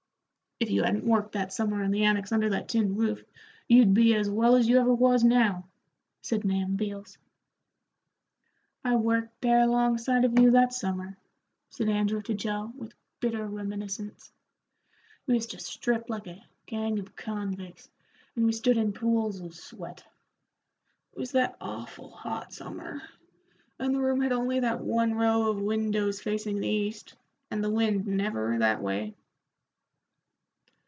[0.63, 3.23] "If you hadn't worked that summer in the annex under that tin roof,
[3.67, 5.65] you'd be as well as you ever was now,"
[6.21, 7.17] said Nahum Beals.
[8.85, 11.17] "I worked there 'longside of you that summer,"
[11.71, 14.31] said Andrew to Joe, with bitter reminiscence.
[15.25, 17.89] "We used to strip like a gang of convicts,
[18.35, 20.05] and we stood in pools of sweat.
[21.13, 23.01] It was that awful hot summer,
[23.79, 27.15] and the room had only that one row of windows facing the east,
[27.49, 29.15] and the wind never that way."